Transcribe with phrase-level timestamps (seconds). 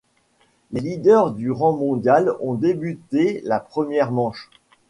[0.71, 4.49] Les leaders du rang mondial ont débuté la première manche.